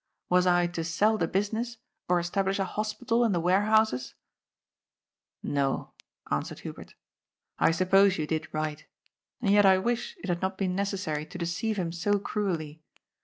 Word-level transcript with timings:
Was 0.29 0.47
I 0.47 0.65
to 0.65 0.83
sell 0.83 1.19
the 1.19 1.27
business, 1.27 1.77
or 2.09 2.19
establish 2.19 2.57
a 2.57 2.65
hospital 2.65 3.23
in 3.23 3.33
the 3.33 3.39
warehouses?" 3.39 4.15
"No," 5.59 5.91
answered 6.31 6.61
Hubert. 6.61 6.95
"I 7.59 7.69
suppose 7.69 8.17
you 8.17 8.25
did 8.25 8.51
right. 8.51 8.83
And 9.41 9.51
yet 9.51 9.67
I 9.67 9.77
wish 9.77 10.17
it 10.23 10.27
had 10.29 10.41
not 10.41 10.57
been 10.57 10.73
necessary 10.75 11.27
to 11.27 11.37
deceive 11.37 11.77
him 11.77 11.91
so 11.91 12.17
cruelly. 12.17 12.81